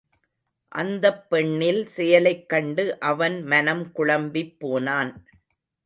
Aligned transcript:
அந்தப் 0.71 1.29
பெண்ணில் 1.29 1.85
செயலைக் 1.87 2.49
கண்டு, 2.49 2.85
அவன் 3.03 3.43
மனம் 3.45 3.91
குழம்பிப் 3.91 4.59
போனான். 4.59 5.13